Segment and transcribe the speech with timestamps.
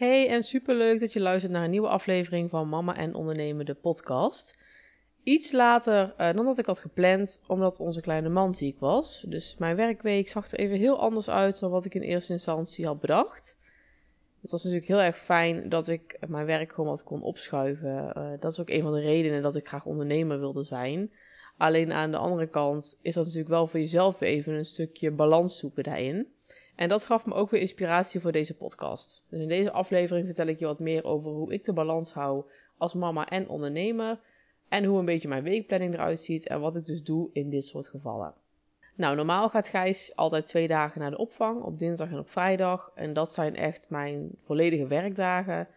[0.00, 3.74] Hey en superleuk dat je luistert naar een nieuwe aflevering van Mama en Ondernemen de
[3.74, 4.58] podcast.
[5.22, 9.24] Iets later uh, dan dat ik had gepland, omdat onze kleine man ziek was.
[9.28, 12.86] Dus mijn werkweek zag er even heel anders uit dan wat ik in eerste instantie
[12.86, 13.58] had bedacht.
[14.40, 18.12] Het was natuurlijk heel erg fijn dat ik mijn werk gewoon wat kon opschuiven.
[18.16, 21.12] Uh, dat is ook een van de redenen dat ik graag ondernemer wilde zijn.
[21.56, 25.58] Alleen aan de andere kant is dat natuurlijk wel voor jezelf even een stukje balans
[25.58, 26.28] zoeken daarin.
[26.80, 29.24] En dat gaf me ook weer inspiratie voor deze podcast.
[29.28, 32.44] Dus in deze aflevering vertel ik je wat meer over hoe ik de balans hou
[32.76, 34.18] als mama en ondernemer.
[34.68, 37.64] En hoe een beetje mijn weekplanning eruit ziet en wat ik dus doe in dit
[37.64, 38.34] soort gevallen.
[38.96, 42.92] Nou, normaal gaat Gijs altijd twee dagen naar de opvang, op dinsdag en op vrijdag.
[42.94, 45.68] En dat zijn echt mijn volledige werkdagen.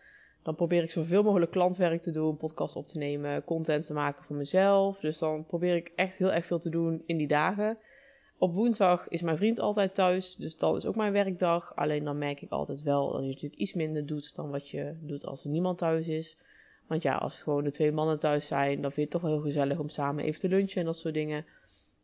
[0.44, 4.24] Dan probeer ik zoveel mogelijk klantwerk te doen, podcast op te nemen, content te maken
[4.24, 5.00] voor mezelf.
[5.00, 7.78] Dus dan probeer ik echt heel erg veel te doen in die dagen.
[8.38, 11.76] Op woensdag is mijn vriend altijd thuis, dus dat is ook mijn werkdag.
[11.76, 14.96] Alleen dan merk ik altijd wel dat je natuurlijk iets minder doet dan wat je
[15.02, 16.38] doet als er niemand thuis is.
[16.88, 19.32] Want ja, als gewoon de twee mannen thuis zijn, dan vind je het toch wel
[19.32, 21.46] heel gezellig om samen even te lunchen en dat soort dingen.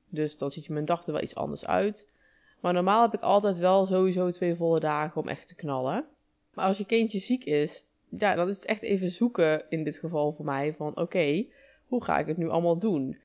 [0.10, 2.12] Dus dan ziet je mijn dag er wel iets anders uit.
[2.60, 6.06] Maar normaal heb ik altijd wel sowieso twee volle dagen om echt te knallen.
[6.54, 9.98] Maar als je kindje ziek is, ja, dan is het echt even zoeken in dit
[9.98, 11.46] geval voor mij van oké,
[11.88, 13.18] hoe ga ik het nu allemaal doen?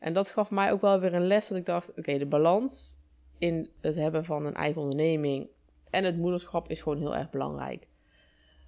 [0.00, 2.98] En dat gaf mij ook wel weer een les dat ik dacht, oké, de balans
[3.38, 5.48] in het hebben van een eigen onderneming
[5.90, 7.86] en het moederschap is gewoon heel erg belangrijk.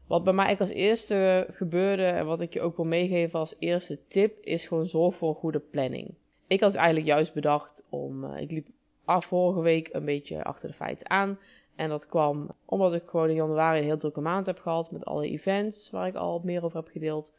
[0.07, 4.07] Wat bij mij als eerste gebeurde en wat ik je ook wil meegeven als eerste
[4.07, 6.15] tip is gewoon zorg voor een goede planning.
[6.47, 8.67] Ik had eigenlijk juist bedacht om, uh, ik liep
[9.05, 11.39] af vorige week een beetje achter de feiten aan.
[11.75, 15.05] En dat kwam omdat ik gewoon in januari een heel drukke maand heb gehad met
[15.05, 17.35] alle events waar ik al meer over heb gedeeld.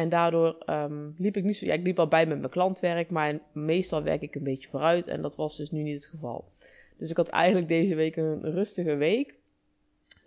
[0.00, 1.66] En daardoor um, liep ik niet zo.
[1.66, 5.06] Ja, ik liep al bij met mijn klantwerk, maar meestal werk ik een beetje vooruit.
[5.06, 6.44] En dat was dus nu niet het geval.
[6.96, 9.34] Dus ik had eigenlijk deze week een rustige week.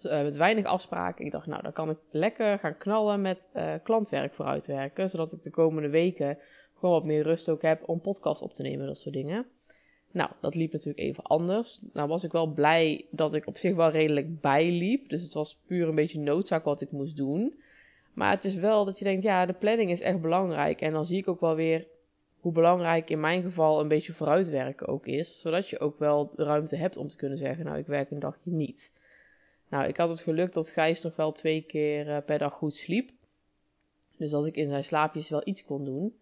[0.03, 1.25] Uh, met weinig afspraken.
[1.25, 5.09] Ik dacht, nou, dan kan ik lekker gaan knallen met uh, klantwerk vooruitwerken.
[5.09, 6.37] Zodat ik de komende weken
[6.77, 9.45] gewoon wat meer rust ook heb om podcast op te nemen, dat soort dingen.
[10.11, 11.81] Nou, dat liep natuurlijk even anders.
[11.93, 15.09] Nou was ik wel blij dat ik op zich wel redelijk bijliep.
[15.09, 17.53] Dus het was puur een beetje noodzaak wat ik moest doen.
[18.13, 20.81] Maar het is wel dat je denkt, ja, de planning is echt belangrijk.
[20.81, 21.87] En dan zie ik ook wel weer
[22.39, 25.39] hoe belangrijk in mijn geval een beetje vooruitwerken ook is.
[25.39, 28.51] Zodat je ook wel ruimte hebt om te kunnen zeggen, nou, ik werk een dagje
[28.51, 28.93] niet.
[29.69, 32.75] Nou, ik had het geluk dat Gijs toch wel twee keer uh, per dag goed
[32.75, 33.11] sliep.
[34.17, 36.13] Dus dat ik in zijn slaapjes wel iets kon doen.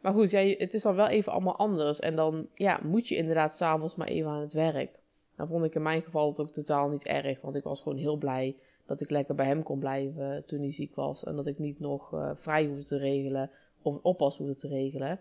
[0.00, 2.00] Maar goed, ja, het is dan wel even allemaal anders.
[2.00, 4.97] En dan ja, moet je inderdaad s'avonds maar even aan het werk.
[5.38, 7.40] Nou vond ik in mijn geval het ook totaal niet erg.
[7.40, 8.56] Want ik was gewoon heel blij
[8.86, 11.24] dat ik lekker bij hem kon blijven toen hij ziek was.
[11.24, 13.50] En dat ik niet nog uh, vrij hoefde te regelen
[13.82, 15.20] of oppas hoefde te regelen.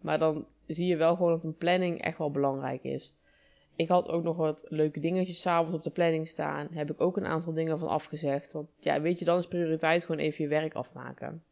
[0.00, 3.14] Maar dan zie je wel gewoon dat een planning echt wel belangrijk is.
[3.76, 6.68] Ik had ook nog wat leuke dingetjes s'avonds op de planning staan.
[6.70, 8.52] Heb ik ook een aantal dingen van afgezegd.
[8.52, 11.42] Want ja, weet je, dan is prioriteit gewoon even je werk afmaken.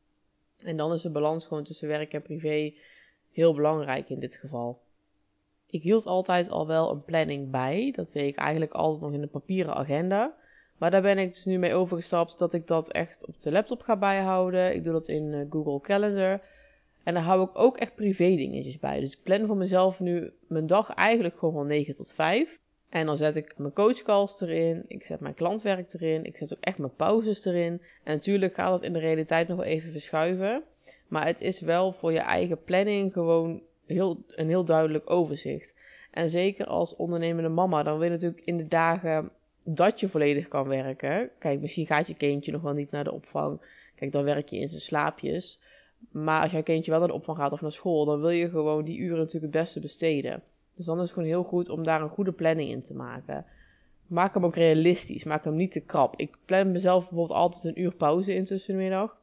[0.64, 2.74] En dan is de balans gewoon tussen werk en privé
[3.32, 4.80] heel belangrijk in dit geval.
[5.72, 7.92] Ik hield altijd al wel een planning bij.
[7.96, 10.34] Dat deed ik eigenlijk altijd nog in een papieren agenda.
[10.78, 13.82] Maar daar ben ik dus nu mee overgestapt dat ik dat echt op de laptop
[13.82, 14.74] ga bijhouden.
[14.74, 16.40] Ik doe dat in uh, Google Calendar.
[17.02, 19.00] En daar hou ik ook echt privé dingetjes bij.
[19.00, 22.58] Dus ik plan voor mezelf nu mijn dag eigenlijk gewoon van 9 tot 5.
[22.88, 24.84] En dan zet ik mijn coachcalls erin.
[24.88, 26.24] Ik zet mijn klantwerk erin.
[26.24, 27.82] Ik zet ook echt mijn pauzes erin.
[28.04, 30.62] En natuurlijk gaat dat in de realiteit nog wel even verschuiven.
[31.08, 35.74] Maar het is wel voor je eigen planning gewoon heel, een heel duidelijk overzicht.
[36.10, 39.30] En zeker als ondernemende mama, dan wil je natuurlijk in de dagen
[39.64, 41.30] dat je volledig kan werken.
[41.38, 43.60] Kijk, misschien gaat je kindje nog wel niet naar de opvang.
[43.94, 45.60] Kijk, dan werk je in zijn slaapjes.
[46.10, 48.50] Maar als jouw kindje wel naar de opvang gaat of naar school, dan wil je
[48.50, 50.42] gewoon die uren natuurlijk het beste besteden.
[50.74, 53.46] Dus dan is het gewoon heel goed om daar een goede planning in te maken.
[54.06, 55.24] Maak hem ook realistisch.
[55.24, 56.16] Maak hem niet te krap.
[56.16, 59.20] Ik plan mezelf bijvoorbeeld altijd een uur pauze in tussenmiddag.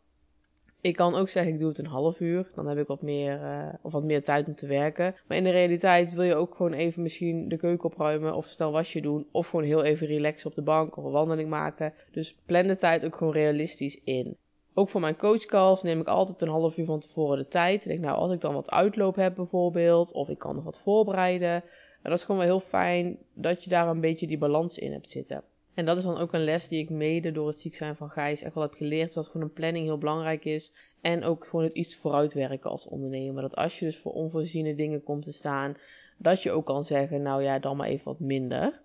[0.81, 2.49] Ik kan ook zeggen, ik doe het een half uur.
[2.55, 5.15] Dan heb ik wat meer, uh, of wat meer tijd om te werken.
[5.27, 8.35] Maar in de realiteit wil je ook gewoon even misschien de keuken opruimen.
[8.35, 9.27] Of snel wasje doen.
[9.31, 10.97] Of gewoon heel even relaxen op de bank.
[10.97, 11.93] Of een wandeling maken.
[12.11, 14.37] Dus plan de tijd ook gewoon realistisch in.
[14.73, 17.81] Ook voor mijn coachcalls neem ik altijd een half uur van tevoren de tijd.
[17.81, 20.11] Ik denk, nou, als ik dan wat uitloop heb bijvoorbeeld.
[20.11, 21.63] Of ik kan nog wat voorbereiden.
[22.01, 24.91] En dat is gewoon wel heel fijn dat je daar een beetje die balans in
[24.91, 25.43] hebt zitten.
[25.79, 28.09] En dat is dan ook een les die ik mede door het ziek zijn van
[28.09, 29.13] Gijs echt wel heb geleerd.
[29.13, 30.73] Dat gewoon een planning heel belangrijk is.
[31.01, 33.41] En ook gewoon het iets vooruitwerken als ondernemer.
[33.41, 35.77] Dat als je dus voor onvoorziene dingen komt te staan,
[36.17, 38.81] dat je ook kan zeggen, nou ja, dan maar even wat minder.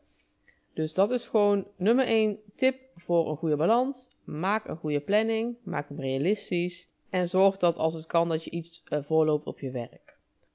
[0.75, 4.09] Dus dat is gewoon nummer 1 tip voor een goede balans.
[4.25, 8.51] Maak een goede planning, maak hem realistisch en zorg dat als het kan dat je
[8.51, 10.14] iets uh, voorloopt op je werk.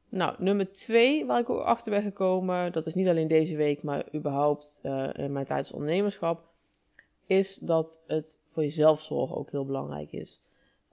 [0.09, 3.83] Nou, nummer twee waar ik ook achter ben gekomen, dat is niet alleen deze week,
[3.83, 6.43] maar überhaupt uh, in mijn tijdens ondernemerschap,
[7.25, 10.41] is dat het voor jezelf zorgen ook heel belangrijk is.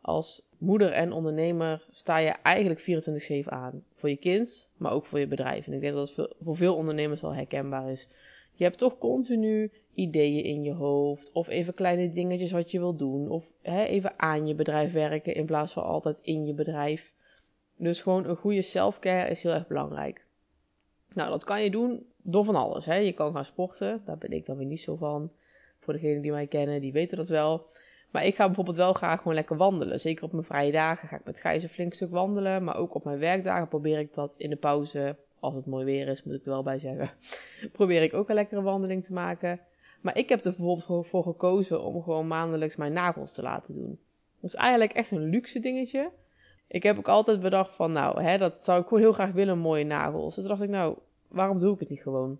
[0.00, 2.80] Als moeder en ondernemer sta je eigenlijk
[3.44, 3.84] 24-7 aan.
[3.94, 5.66] Voor je kind, maar ook voor je bedrijf.
[5.66, 8.08] En ik denk dat het voor veel ondernemers wel herkenbaar is.
[8.52, 11.32] Je hebt toch continu ideeën in je hoofd.
[11.32, 13.28] Of even kleine dingetjes wat je wil doen.
[13.30, 17.14] Of hè, even aan je bedrijf werken in plaats van altijd in je bedrijf.
[17.76, 20.24] Dus gewoon een goede selfcare is heel erg belangrijk.
[21.12, 22.86] Nou, dat kan je doen door van alles.
[22.86, 22.94] Hè.
[22.94, 24.02] Je kan gaan sporten.
[24.04, 25.30] Daar ben ik dan weer niet zo van.
[25.80, 27.66] Voor degenen die mij kennen, die weten dat wel.
[28.10, 30.00] Maar ik ga bijvoorbeeld wel graag gewoon lekker wandelen.
[30.00, 32.64] Zeker op mijn vrije dagen ga ik met Gijs flink stuk wandelen.
[32.64, 36.08] Maar ook op mijn werkdagen probeer ik dat in de pauze, als het mooi weer
[36.08, 37.10] is, moet ik er wel bij zeggen.
[37.72, 39.60] probeer ik ook een lekkere wandeling te maken.
[40.00, 43.98] Maar ik heb er bijvoorbeeld voor gekozen om gewoon maandelijks mijn nagels te laten doen.
[44.40, 46.10] Dat is eigenlijk echt een luxe dingetje.
[46.68, 49.58] Ik heb ook altijd bedacht van, nou, hè, dat zou ik gewoon heel graag willen,
[49.58, 50.34] mooie nagels.
[50.34, 50.96] Dus dacht ik, nou,
[51.28, 52.38] waarom doe ik het niet gewoon?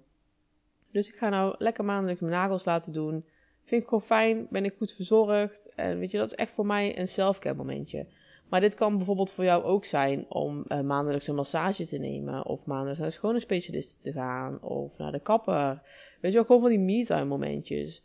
[0.90, 3.24] Dus ik ga nou lekker maandelijks mijn nagels laten doen.
[3.64, 5.72] Vind ik gewoon fijn, ben ik goed verzorgd.
[5.74, 8.06] En weet je, dat is echt voor mij een selfcare momentje.
[8.48, 12.46] Maar dit kan bijvoorbeeld voor jou ook zijn om uh, maandelijks een massage te nemen.
[12.46, 14.62] Of maandelijks naar een schone specialist te gaan.
[14.62, 15.82] Of naar de kapper.
[16.20, 18.02] Weet je wel, gewoon van die me-time momentjes.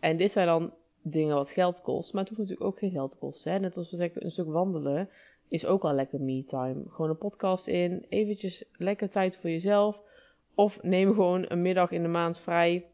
[0.00, 2.12] En dit zijn dan dingen wat geld kost.
[2.12, 3.52] Maar het hoeft natuurlijk ook geen geld te kosten.
[3.52, 3.58] Hè?
[3.58, 5.08] Net als we zeggen, een stuk wandelen
[5.54, 6.82] is ook al lekker me-time.
[6.88, 8.06] Gewoon een podcast in.
[8.08, 10.00] Eventjes lekker tijd voor jezelf.
[10.54, 12.86] Of neem gewoon een middag in de maand vrij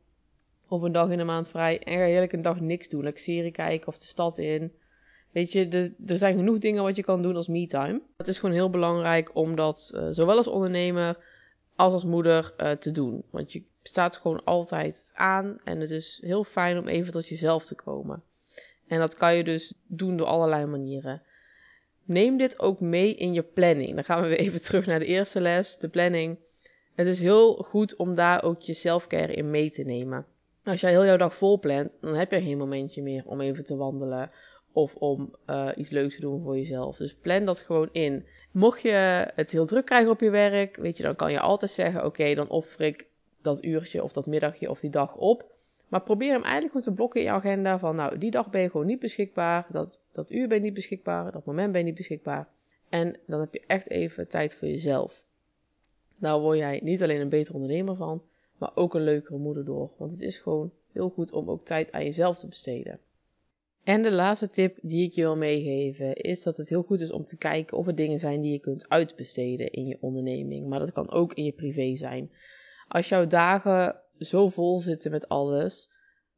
[0.68, 3.02] of een dag in de maand vrij en ga heerlijk een dag niks doen.
[3.02, 4.72] Lekker serie kijken of de stad in.
[5.30, 8.02] Weet je, er, zijn genoeg dingen wat je kan doen als me-time.
[8.16, 11.18] Het is gewoon heel belangrijk om dat uh, zowel als ondernemer
[11.76, 13.24] als als moeder uh, te doen.
[13.30, 17.64] Want je staat gewoon altijd aan en het is heel fijn om even tot jezelf
[17.64, 18.22] te komen.
[18.86, 21.22] En dat kan je dus doen door allerlei manieren.
[22.10, 23.94] Neem dit ook mee in je planning.
[23.94, 26.38] Dan gaan we weer even terug naar de eerste les, de planning.
[26.94, 30.26] Het is heel goed om daar ook je selfcare in mee te nemen.
[30.64, 33.64] Als jij heel jouw dag vol plant, dan heb je geen momentje meer om even
[33.64, 34.30] te wandelen
[34.72, 36.96] of om uh, iets leuks te doen voor jezelf.
[36.96, 38.26] Dus plan dat gewoon in.
[38.52, 41.70] Mocht je het heel druk krijgen op je werk, weet je, dan kan je altijd
[41.70, 43.06] zeggen: Oké, dan offer ik
[43.42, 45.44] dat uurtje of dat middagje of die dag op.
[45.90, 47.78] Maar probeer hem eigenlijk goed te blokken in je agenda.
[47.78, 49.66] Van nou, die dag ben je gewoon niet beschikbaar.
[49.68, 51.32] Dat, dat uur ben je niet beschikbaar.
[51.32, 52.48] Dat moment ben je niet beschikbaar.
[52.88, 55.26] En dan heb je echt even tijd voor jezelf.
[56.16, 58.22] Nou word jij niet alleen een betere ondernemer van,
[58.58, 59.90] maar ook een leukere moeder door.
[59.96, 62.98] Want het is gewoon heel goed om ook tijd aan jezelf te besteden.
[63.84, 67.12] En de laatste tip die ik je wil meegeven is dat het heel goed is
[67.12, 70.68] om te kijken of er dingen zijn die je kunt uitbesteden in je onderneming.
[70.68, 72.30] Maar dat kan ook in je privé zijn.
[72.88, 75.90] Als jouw dagen zo vol zitten met alles,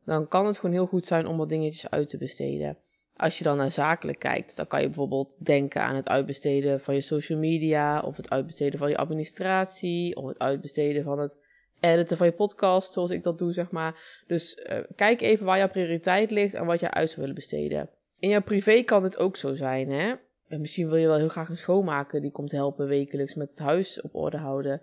[0.04, 2.76] dan kan het gewoon heel goed zijn om wat dingetjes uit te besteden.
[3.16, 6.94] Als je dan naar zakelijk kijkt, dan kan je bijvoorbeeld denken aan het uitbesteden van
[6.94, 11.38] je social media, of het uitbesteden van je administratie, of het uitbesteden van het
[11.80, 14.22] editen van je podcast, zoals ik dat doe, zeg maar.
[14.26, 17.90] Dus uh, kijk even waar jouw prioriteit ligt en wat jij uit zou willen besteden.
[18.18, 20.14] In jouw privé kan het ook zo zijn, hè.
[20.48, 23.58] En misschien wil je wel heel graag een schoonmaker die komt helpen wekelijks met het
[23.58, 24.82] huis op orde houden.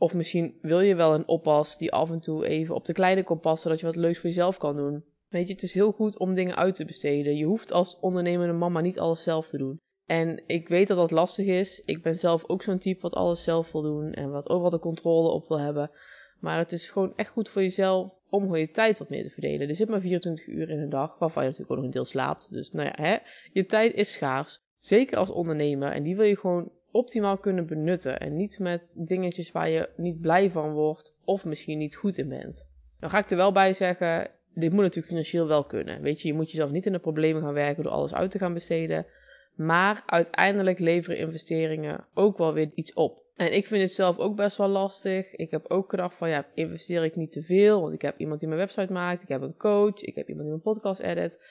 [0.00, 3.22] Of misschien wil je wel een oppas die af en toe even op de kleine
[3.22, 5.04] kan passen, zodat je wat leuks voor jezelf kan doen.
[5.28, 7.36] Weet je, het is heel goed om dingen uit te besteden.
[7.36, 9.78] Je hoeft als ondernemende mama niet alles zelf te doen.
[10.06, 11.82] En ik weet dat dat lastig is.
[11.84, 14.78] Ik ben zelf ook zo'n type wat alles zelf wil doen en wat overal de
[14.78, 15.90] controle op wil hebben.
[16.38, 19.30] Maar het is gewoon echt goed voor jezelf om gewoon je tijd wat meer te
[19.30, 19.68] verdelen.
[19.68, 22.04] Er zit maar 24 uur in een dag, waarvan je natuurlijk ook nog een deel
[22.04, 22.52] slaapt.
[22.52, 23.16] Dus nou ja, hè,
[23.52, 24.58] je tijd is schaars.
[24.78, 25.92] Zeker als ondernemer.
[25.92, 28.20] En die wil je gewoon optimaal kunnen benutten.
[28.20, 32.28] En niet met dingetjes waar je niet blij van wordt of misschien niet goed in
[32.28, 32.68] bent.
[33.00, 36.02] Dan ga ik er wel bij zeggen, dit moet natuurlijk financieel wel kunnen.
[36.02, 38.38] Weet je, je moet jezelf niet in de problemen gaan werken door alles uit te
[38.38, 39.06] gaan besteden.
[39.54, 43.22] Maar uiteindelijk leveren investeringen ook wel weer iets op.
[43.36, 45.34] En ik vind het zelf ook best wel lastig.
[45.34, 47.80] Ik heb ook gedacht van ja, investeer ik niet te veel?
[47.80, 50.48] Want ik heb iemand die mijn website maakt, ik heb een coach, ik heb iemand
[50.48, 51.44] die mijn podcast edit.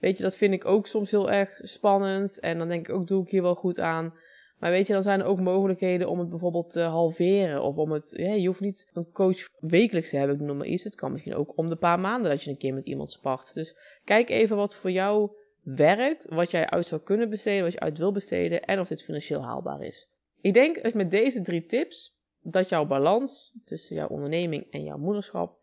[0.00, 2.40] Weet je, dat vind ik ook soms heel erg spannend.
[2.40, 4.14] En dan denk ik ook, doe ik hier wel goed aan.
[4.58, 7.62] Maar weet je, dan zijn er ook mogelijkheden om het bijvoorbeeld te halveren.
[7.62, 10.84] Of om het, je hoeft niet een coach wekelijks te hebben, ik noem maar iets.
[10.84, 13.54] Het kan misschien ook om de paar maanden dat je een keer met iemand spart.
[13.54, 15.30] Dus kijk even wat voor jou
[15.62, 19.02] werkt, wat jij uit zou kunnen besteden, wat je uit wil besteden en of dit
[19.02, 20.08] financieel haalbaar is.
[20.40, 24.98] Ik denk dat met deze drie tips dat jouw balans tussen jouw onderneming en jouw
[24.98, 25.58] moederschap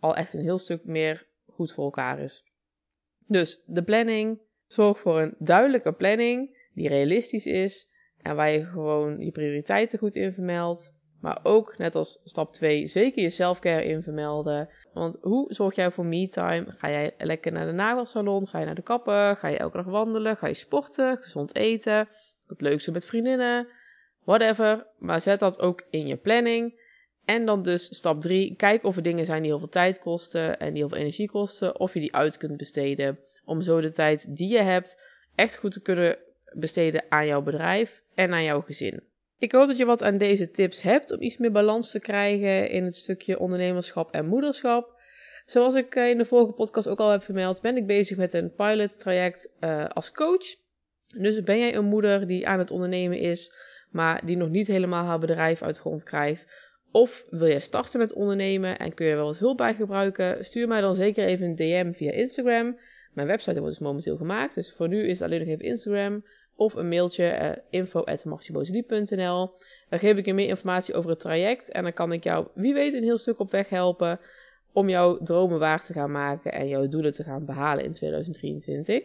[0.00, 2.44] al echt een heel stuk meer goed voor elkaar is.
[3.26, 7.88] Dus de planning, zorg voor een duidelijke planning die realistisch is
[8.24, 10.92] en waar je gewoon je prioriteiten goed in vermeldt.
[11.20, 14.68] Maar ook, net als stap 2, zeker je selfcare in vermelden.
[14.92, 16.64] Want hoe zorg jij voor me-time?
[16.68, 18.48] Ga jij lekker naar de nagelsalon?
[18.48, 19.36] Ga je naar de kapper?
[19.36, 20.36] Ga je elke dag wandelen?
[20.36, 21.16] Ga je sporten?
[21.16, 22.06] Gezond eten?
[22.46, 23.68] Het leukste met vriendinnen?
[24.24, 24.86] whatever.
[24.98, 26.82] Maar zet dat ook in je planning.
[27.24, 30.58] En dan dus stap 3, kijk of er dingen zijn die heel veel tijd kosten
[30.58, 33.90] en die heel veel energie kosten, of je die uit kunt besteden om zo de
[33.90, 35.02] tijd die je hebt
[35.34, 36.18] echt goed te kunnen
[36.56, 39.02] besteden aan jouw bedrijf en aan jouw gezin.
[39.38, 42.70] Ik hoop dat je wat aan deze tips hebt om iets meer balans te krijgen
[42.70, 45.02] in het stukje ondernemerschap en moederschap.
[45.46, 48.32] Zoals ik eh, in de vorige podcast ook al heb vermeld, ben ik bezig met
[48.32, 50.44] een pilot traject uh, als coach.
[51.06, 53.52] Dus ben jij een moeder die aan het ondernemen is,
[53.90, 56.52] maar die nog niet helemaal haar bedrijf uit grond krijgt?
[56.90, 60.44] Of wil jij starten met ondernemen en kun je er wel wat hulp bij gebruiken?
[60.44, 62.78] Stuur mij dan zeker even een DM via Instagram.
[63.12, 66.24] Mijn website wordt dus momenteel gemaakt, dus voor nu is het alleen nog even Instagram.
[66.56, 67.96] Of een mailtje uh,
[69.88, 72.74] Dan geef ik je meer informatie over het traject en dan kan ik jou, wie
[72.74, 74.20] weet, een heel stuk op weg helpen
[74.72, 79.02] om jouw dromen waar te gaan maken en jouw doelen te gaan behalen in 2023.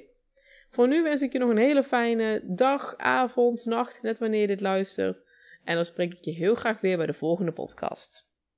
[0.69, 4.47] Voor nu wens ik je nog een hele fijne dag, avond, nacht, net wanneer je
[4.47, 5.25] dit luistert.
[5.63, 8.28] En dan spreek ik je heel graag weer bij de volgende podcast.